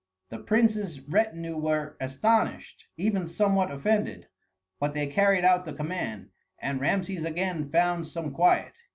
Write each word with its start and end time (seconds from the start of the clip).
The 0.29 0.39
prince's 0.39 0.99
retinue 1.01 1.55
were 1.55 1.95
astonished, 2.01 2.87
even 2.97 3.27
somewhat 3.27 3.69
offended; 3.69 4.29
but 4.79 4.95
they 4.95 5.05
carried 5.05 5.45
out 5.45 5.63
the 5.63 5.73
command, 5.73 6.31
and 6.57 6.81
Rameses 6.81 7.23
again 7.23 7.69
found 7.69 8.07
some 8.07 8.31
quiet. 8.31 8.73